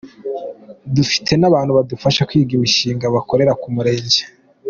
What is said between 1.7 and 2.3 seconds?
badufasha